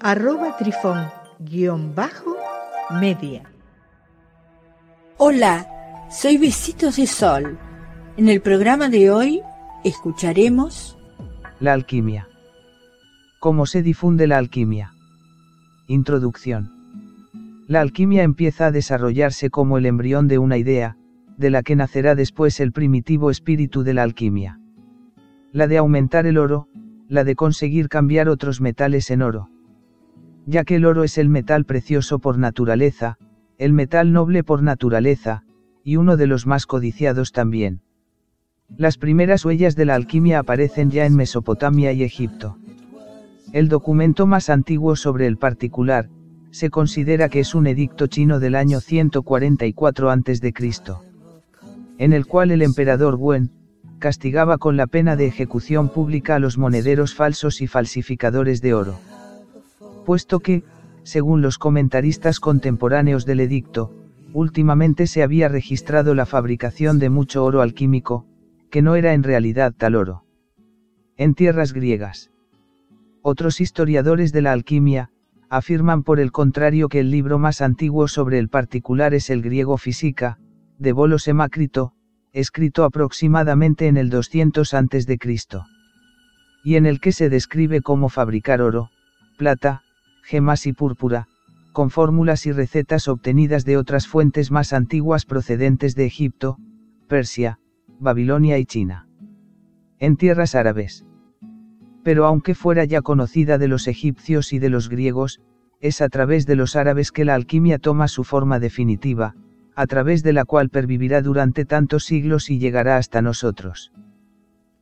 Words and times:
arroba 0.00 0.56
trifón-media. 0.56 3.42
Hola, 5.16 5.66
soy 6.10 6.38
Besitos 6.38 6.96
de 6.96 7.06
Sol. 7.06 7.58
En 8.16 8.28
el 8.28 8.40
programa 8.40 8.88
de 8.88 9.10
hoy 9.10 9.42
escucharemos 9.84 10.98
La 11.60 11.72
alquimia. 11.72 12.28
¿Cómo 13.40 13.66
se 13.66 13.82
difunde 13.82 14.26
la 14.26 14.38
alquimia? 14.38 14.92
Introducción. 15.88 16.72
La 17.68 17.80
alquimia 17.80 18.22
empieza 18.22 18.66
a 18.66 18.72
desarrollarse 18.72 19.50
como 19.50 19.78
el 19.78 19.86
embrión 19.86 20.28
de 20.28 20.38
una 20.38 20.56
idea, 20.56 20.96
de 21.36 21.50
la 21.50 21.62
que 21.62 21.76
nacerá 21.76 22.14
después 22.14 22.60
el 22.60 22.72
primitivo 22.72 23.30
espíritu 23.30 23.82
de 23.82 23.94
la 23.94 24.02
alquimia. 24.02 24.60
La 25.52 25.66
de 25.66 25.78
aumentar 25.78 26.26
el 26.26 26.38
oro, 26.38 26.68
la 27.08 27.24
de 27.24 27.34
conseguir 27.34 27.88
cambiar 27.88 28.28
otros 28.28 28.60
metales 28.60 29.10
en 29.10 29.22
oro. 29.22 29.50
Ya 30.46 30.62
que 30.62 30.76
el 30.76 30.86
oro 30.86 31.02
es 31.02 31.18
el 31.18 31.28
metal 31.28 31.64
precioso 31.64 32.20
por 32.20 32.38
naturaleza, 32.38 33.18
el 33.58 33.72
metal 33.72 34.12
noble 34.12 34.44
por 34.44 34.62
naturaleza, 34.62 35.42
y 35.82 35.96
uno 35.96 36.16
de 36.16 36.28
los 36.28 36.46
más 36.46 36.66
codiciados 36.66 37.32
también. 37.32 37.80
Las 38.76 38.96
primeras 38.96 39.44
huellas 39.44 39.74
de 39.74 39.84
la 39.84 39.96
alquimia 39.96 40.38
aparecen 40.38 40.90
ya 40.90 41.04
en 41.04 41.16
Mesopotamia 41.16 41.92
y 41.92 42.04
Egipto. 42.04 42.58
El 43.52 43.68
documento 43.68 44.26
más 44.26 44.48
antiguo 44.48 44.94
sobre 44.94 45.26
el 45.26 45.36
particular, 45.36 46.08
se 46.50 46.70
considera 46.70 47.28
que 47.28 47.40
es 47.40 47.54
un 47.54 47.66
edicto 47.66 48.06
chino 48.06 48.38
del 48.38 48.54
año 48.54 48.80
144 48.80 50.10
a.C., 50.10 50.52
en 51.98 52.12
el 52.12 52.26
cual 52.26 52.50
el 52.52 52.62
emperador 52.62 53.16
Wen, 53.18 53.50
castigaba 53.98 54.58
con 54.58 54.76
la 54.76 54.86
pena 54.86 55.16
de 55.16 55.26
ejecución 55.26 55.88
pública 55.88 56.36
a 56.36 56.38
los 56.38 56.56
monederos 56.56 57.14
falsos 57.14 57.60
y 57.62 57.66
falsificadores 57.66 58.60
de 58.62 58.74
oro. 58.74 58.98
Puesto 60.06 60.38
que, 60.38 60.62
según 61.02 61.42
los 61.42 61.58
comentaristas 61.58 62.38
contemporáneos 62.38 63.26
del 63.26 63.40
edicto, 63.40 63.92
últimamente 64.32 65.08
se 65.08 65.24
había 65.24 65.48
registrado 65.48 66.14
la 66.14 66.26
fabricación 66.26 67.00
de 67.00 67.10
mucho 67.10 67.44
oro 67.44 67.60
alquímico, 67.60 68.24
que 68.70 68.82
no 68.82 68.94
era 68.94 69.14
en 69.14 69.24
realidad 69.24 69.74
tal 69.76 69.96
oro. 69.96 70.22
En 71.16 71.34
tierras 71.34 71.72
griegas. 71.72 72.30
Otros 73.20 73.60
historiadores 73.60 74.32
de 74.32 74.42
la 74.42 74.52
alquimia, 74.52 75.10
afirman 75.48 76.04
por 76.04 76.20
el 76.20 76.30
contrario 76.30 76.88
que 76.88 77.00
el 77.00 77.10
libro 77.10 77.40
más 77.40 77.60
antiguo 77.60 78.06
sobre 78.06 78.38
el 78.38 78.48
particular 78.48 79.12
es 79.12 79.28
el 79.28 79.42
griego 79.42 79.76
Física, 79.76 80.38
de 80.78 80.92
Bolos 80.92 81.26
Hemácrito, 81.26 81.94
escrito 82.32 82.84
aproximadamente 82.84 83.88
en 83.88 83.96
el 83.96 84.10
200 84.10 84.72
a.C. 84.72 85.18
Y 86.62 86.76
en 86.76 86.86
el 86.86 87.00
que 87.00 87.10
se 87.10 87.28
describe 87.28 87.80
cómo 87.80 88.08
fabricar 88.08 88.60
oro, 88.62 88.90
plata, 89.36 89.82
gemas 90.26 90.66
y 90.66 90.72
púrpura, 90.72 91.28
con 91.72 91.90
fórmulas 91.90 92.46
y 92.46 92.52
recetas 92.52 93.08
obtenidas 93.08 93.64
de 93.64 93.76
otras 93.76 94.06
fuentes 94.06 94.50
más 94.50 94.72
antiguas 94.72 95.24
procedentes 95.24 95.94
de 95.94 96.06
Egipto, 96.06 96.58
Persia, 97.06 97.58
Babilonia 98.00 98.58
y 98.58 98.66
China. 98.66 99.08
En 99.98 100.16
tierras 100.16 100.54
árabes 100.54 101.06
pero 102.06 102.24
aunque 102.24 102.54
fuera 102.54 102.84
ya 102.84 103.02
conocida 103.02 103.58
de 103.58 103.66
los 103.66 103.88
egipcios 103.88 104.52
y 104.52 104.60
de 104.60 104.68
los 104.68 104.88
griegos, 104.88 105.40
es 105.80 106.00
a 106.00 106.08
través 106.08 106.46
de 106.46 106.54
los 106.54 106.76
árabes 106.76 107.10
que 107.10 107.24
la 107.24 107.34
alquimia 107.34 107.80
toma 107.80 108.06
su 108.06 108.22
forma 108.22 108.60
definitiva, 108.60 109.34
a 109.74 109.88
través 109.88 110.22
de 110.22 110.32
la 110.32 110.44
cual 110.44 110.68
pervivirá 110.68 111.20
durante 111.20 111.64
tantos 111.64 112.04
siglos 112.04 112.48
y 112.48 112.60
llegará 112.60 112.96
hasta 112.96 113.22
nosotros. 113.22 113.90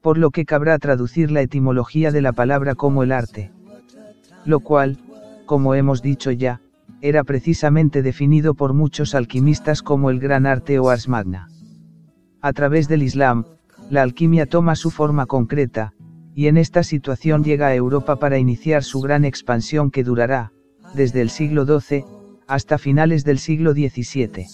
Por 0.00 0.16
lo 0.16 0.30
que 0.30 0.44
cabrá 0.44 0.78
traducir 0.78 1.32
la 1.32 1.42
etimología 1.42 2.12
de 2.12 2.22
la 2.22 2.32
palabra 2.32 2.76
como 2.76 3.02
el 3.02 3.10
arte. 3.10 3.50
Lo 4.44 4.60
cual, 4.60 4.98
como 5.48 5.74
hemos 5.74 6.02
dicho 6.02 6.30
ya, 6.30 6.60
era 7.00 7.24
precisamente 7.24 8.02
definido 8.02 8.54
por 8.54 8.74
muchos 8.74 9.14
alquimistas 9.14 9.82
como 9.82 10.10
el 10.10 10.20
gran 10.20 10.44
arte 10.44 10.78
o 10.78 10.90
ars 10.90 11.08
magna. 11.08 11.48
A 12.42 12.52
través 12.52 12.86
del 12.86 13.02
Islam, 13.02 13.46
la 13.88 14.02
alquimia 14.02 14.44
toma 14.44 14.76
su 14.76 14.90
forma 14.90 15.24
concreta, 15.24 15.94
y 16.34 16.48
en 16.48 16.58
esta 16.58 16.82
situación 16.82 17.44
llega 17.44 17.68
a 17.68 17.74
Europa 17.74 18.16
para 18.16 18.38
iniciar 18.38 18.84
su 18.84 19.00
gran 19.00 19.24
expansión 19.24 19.90
que 19.90 20.04
durará, 20.04 20.52
desde 20.94 21.22
el 21.22 21.30
siglo 21.30 21.64
XII, 21.64 22.04
hasta 22.46 22.76
finales 22.76 23.24
del 23.24 23.38
siglo 23.38 23.72
XVII. 23.72 24.44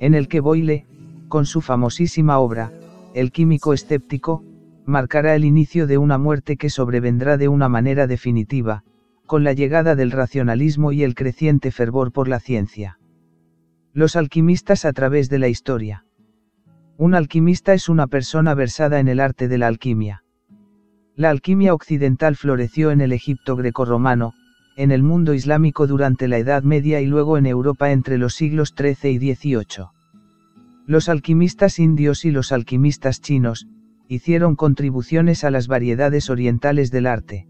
En 0.00 0.14
el 0.14 0.28
que 0.28 0.40
Boyle, 0.40 0.86
con 1.28 1.46
su 1.46 1.62
famosísima 1.62 2.38
obra, 2.38 2.72
El 3.14 3.32
químico 3.32 3.72
escéptico, 3.72 4.44
marcará 4.84 5.34
el 5.34 5.46
inicio 5.46 5.86
de 5.86 5.96
una 5.96 6.18
muerte 6.18 6.58
que 6.58 6.68
sobrevendrá 6.68 7.38
de 7.38 7.48
una 7.48 7.70
manera 7.70 8.06
definitiva, 8.06 8.84
con 9.26 9.44
la 9.44 9.52
llegada 9.52 9.94
del 9.94 10.10
racionalismo 10.10 10.92
y 10.92 11.02
el 11.02 11.14
creciente 11.14 11.70
fervor 11.70 12.12
por 12.12 12.28
la 12.28 12.40
ciencia. 12.40 12.98
Los 13.92 14.16
alquimistas 14.16 14.84
a 14.84 14.92
través 14.92 15.28
de 15.30 15.38
la 15.38 15.48
historia. 15.48 16.04
Un 16.96 17.14
alquimista 17.14 17.74
es 17.74 17.88
una 17.88 18.06
persona 18.06 18.54
versada 18.54 19.00
en 19.00 19.08
el 19.08 19.20
arte 19.20 19.48
de 19.48 19.58
la 19.58 19.66
alquimia. 19.66 20.24
La 21.16 21.30
alquimia 21.30 21.74
occidental 21.74 22.36
floreció 22.36 22.90
en 22.90 23.00
el 23.00 23.12
Egipto 23.12 23.56
grecorromano, 23.56 24.32
en 24.76 24.90
el 24.90 25.02
mundo 25.02 25.34
islámico 25.34 25.86
durante 25.86 26.28
la 26.28 26.38
Edad 26.38 26.62
Media 26.62 27.00
y 27.00 27.06
luego 27.06 27.38
en 27.38 27.46
Europa 27.46 27.92
entre 27.92 28.18
los 28.18 28.34
siglos 28.34 28.74
XIII 28.76 29.10
y 29.12 29.34
XVIII. 29.34 29.86
Los 30.86 31.08
alquimistas 31.08 31.78
indios 31.78 32.24
y 32.24 32.30
los 32.30 32.52
alquimistas 32.52 33.20
chinos, 33.20 33.68
hicieron 34.08 34.56
contribuciones 34.56 35.44
a 35.44 35.50
las 35.50 35.66
variedades 35.66 36.30
orientales 36.30 36.90
del 36.90 37.06
arte. 37.06 37.46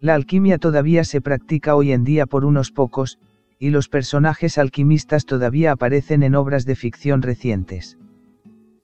La 0.00 0.14
alquimia 0.14 0.58
todavía 0.58 1.04
se 1.04 1.20
practica 1.20 1.74
hoy 1.74 1.92
en 1.92 2.04
día 2.04 2.26
por 2.26 2.44
unos 2.44 2.70
pocos, 2.70 3.18
y 3.58 3.70
los 3.70 3.88
personajes 3.88 4.58
alquimistas 4.58 5.24
todavía 5.24 5.72
aparecen 5.72 6.22
en 6.22 6.34
obras 6.34 6.66
de 6.66 6.76
ficción 6.76 7.22
recientes. 7.22 7.98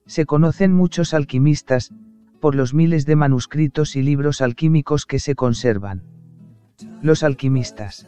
Se 0.05 0.25
conocen 0.25 0.73
muchos 0.73 1.13
alquimistas, 1.13 1.91
por 2.39 2.55
los 2.55 2.73
miles 2.73 3.05
de 3.05 3.15
manuscritos 3.15 3.95
y 3.95 4.01
libros 4.01 4.41
alquímicos 4.41 5.05
que 5.05 5.19
se 5.19 5.35
conservan. 5.35 6.03
Los 7.01 7.23
alquimistas. 7.23 8.07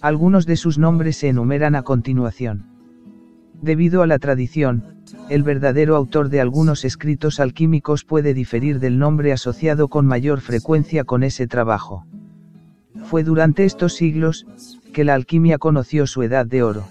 Algunos 0.00 0.46
de 0.46 0.56
sus 0.56 0.78
nombres 0.78 1.16
se 1.16 1.28
enumeran 1.28 1.74
a 1.74 1.82
continuación. 1.82 2.73
Debido 3.62 4.02
a 4.02 4.06
la 4.06 4.18
tradición, 4.18 4.94
el 5.28 5.42
verdadero 5.42 5.96
autor 5.96 6.28
de 6.28 6.40
algunos 6.40 6.84
escritos 6.84 7.40
alquímicos 7.40 8.04
puede 8.04 8.34
diferir 8.34 8.80
del 8.80 8.98
nombre 8.98 9.32
asociado 9.32 9.88
con 9.88 10.06
mayor 10.06 10.40
frecuencia 10.40 11.04
con 11.04 11.22
ese 11.22 11.46
trabajo. 11.46 12.06
Fue 13.04 13.24
durante 13.24 13.64
estos 13.64 13.94
siglos, 13.94 14.46
que 14.92 15.04
la 15.04 15.14
alquimia 15.14 15.58
conoció 15.58 16.06
su 16.06 16.22
edad 16.22 16.46
de 16.46 16.62
oro. 16.62 16.84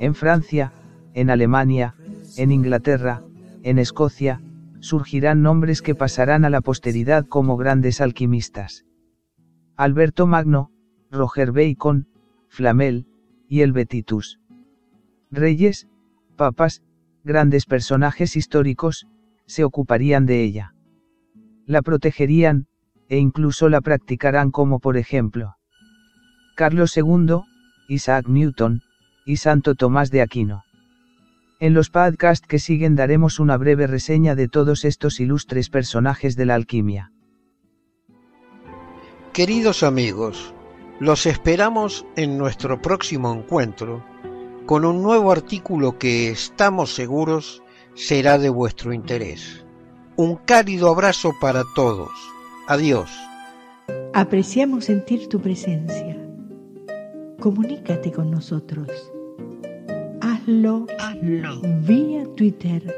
En 0.00 0.14
Francia, 0.14 0.72
en 1.14 1.30
Alemania, 1.30 1.94
en 2.36 2.52
Inglaterra, 2.52 3.22
en 3.62 3.78
Escocia, 3.78 4.40
surgirán 4.80 5.42
nombres 5.42 5.82
que 5.82 5.94
pasarán 5.94 6.44
a 6.44 6.50
la 6.50 6.60
posteridad 6.60 7.26
como 7.26 7.56
grandes 7.56 8.00
alquimistas. 8.00 8.84
Alberto 9.76 10.26
Magno, 10.26 10.70
Roger 11.10 11.52
Bacon, 11.52 12.06
Flamel, 12.48 13.06
y 13.48 13.62
el 13.62 13.72
Betitus. 13.72 14.40
Reyes, 15.30 15.88
papas, 16.36 16.82
grandes 17.24 17.66
personajes 17.66 18.36
históricos, 18.36 19.06
se 19.46 19.64
ocuparían 19.64 20.26
de 20.26 20.42
ella. 20.42 20.74
La 21.66 21.82
protegerían, 21.82 22.66
e 23.08 23.18
incluso 23.18 23.68
la 23.68 23.80
practicarán 23.80 24.50
como 24.50 24.80
por 24.80 24.96
ejemplo 24.96 25.56
Carlos 26.54 26.96
II, 26.96 27.42
Isaac 27.88 28.26
Newton, 28.28 28.82
y 29.24 29.36
Santo 29.36 29.74
Tomás 29.74 30.10
de 30.10 30.22
Aquino. 30.22 30.64
En 31.60 31.74
los 31.74 31.90
podcasts 31.90 32.46
que 32.46 32.58
siguen 32.58 32.96
daremos 32.96 33.38
una 33.38 33.56
breve 33.56 33.86
reseña 33.86 34.34
de 34.34 34.48
todos 34.48 34.84
estos 34.84 35.20
ilustres 35.20 35.70
personajes 35.70 36.36
de 36.36 36.46
la 36.46 36.54
alquimia. 36.54 37.12
Queridos 39.32 39.82
amigos, 39.82 40.54
los 41.00 41.26
esperamos 41.26 42.06
en 42.16 42.38
nuestro 42.38 42.80
próximo 42.80 43.32
encuentro 43.32 44.04
con 44.68 44.84
un 44.84 45.02
nuevo 45.02 45.32
artículo 45.32 45.98
que 45.98 46.28
estamos 46.28 46.94
seguros 46.94 47.62
será 47.94 48.36
de 48.36 48.50
vuestro 48.50 48.92
interés. 48.92 49.64
Un 50.16 50.36
cálido 50.36 50.90
abrazo 50.90 51.32
para 51.40 51.62
todos. 51.74 52.10
Adiós. 52.66 53.10
Apreciamos 54.12 54.84
sentir 54.84 55.26
tu 55.30 55.40
presencia. 55.40 56.18
Comunícate 57.40 58.12
con 58.12 58.30
nosotros. 58.30 58.90
Hazlo, 60.20 60.84
Hazlo. 60.98 61.62
vía 61.86 62.26
Twitter 62.36 62.94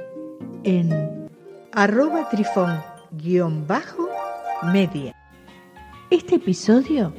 en 0.65 1.29
arroba 1.71 2.29
trifón-media. 2.31 5.15
Este 6.11 6.35
episodio 6.35 7.15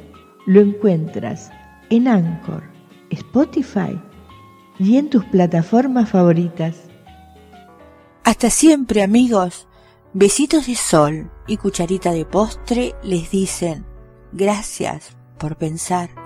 lo 0.45 0.59
encuentras 0.59 1.49
en 1.89 2.09
Anchor, 2.09 2.63
Spotify 3.11 3.97
y 4.81 4.97
en 4.97 5.11
tus 5.11 5.25
plataformas 5.25 6.09
favoritas. 6.09 6.75
Hasta 8.23 8.49
siempre 8.49 9.03
amigos. 9.03 9.67
Besitos 10.13 10.65
de 10.65 10.75
sol 10.75 11.31
y 11.47 11.57
cucharita 11.57 12.11
de 12.11 12.25
postre 12.25 12.95
les 13.03 13.29
dicen 13.29 13.85
gracias 14.31 15.15
por 15.37 15.55
pensar. 15.55 16.20